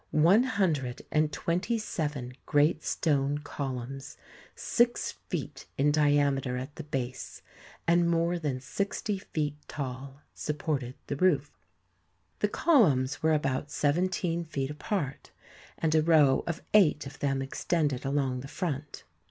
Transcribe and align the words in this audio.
One 0.23 0.41
hundred 0.45 1.03
and 1.11 1.31
twenty 1.31 1.77
seven 1.77 2.33
great 2.47 2.83
stone 2.83 3.37
columns, 3.37 4.17
six 4.55 5.11
feet 5.29 5.67
in 5.77 5.91
diameter 5.91 6.57
at 6.57 6.75
the 6.75 6.83
base 6.83 7.43
no 7.87 7.93
THE 7.93 7.99
SEVEN 7.99 7.99
WONDERS 7.99 8.01
and 8.01 8.09
more 8.11 8.39
than 8.39 8.61
sixty 8.61 9.19
feet 9.19 9.57
tall, 9.67 10.21
supported 10.33 10.95
the 11.05 11.17
roof. 11.17 11.51
The 12.39 12.47
columns 12.49 13.21
were 13.21 13.33
about 13.35 13.69
seventeen 13.69 14.43
feet 14.43 14.71
apart, 14.71 15.29
and 15.77 15.93
a 15.93 16.01
row 16.01 16.43
of 16.47 16.63
eight 16.73 17.05
of 17.05 17.19
them 17.19 17.43
extended 17.43 18.03
along 18.03 18.39
the 18.39 18.47
front. 18.47 19.03